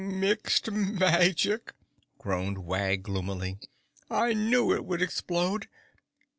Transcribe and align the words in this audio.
"Mixed 0.03 0.71
Magic!" 0.71 1.73
groaned 2.17 2.65
Wag 2.65 3.03
gloomily. 3.03 3.59
"I 4.09 4.33
knew 4.33 4.73
it 4.73 4.83
would 4.83 4.99
explode. 5.03 5.67